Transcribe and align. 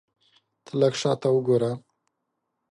ته 0.63 0.71
لږ 0.79 0.93
شاته 1.01 1.29
وګوره! 1.31 1.71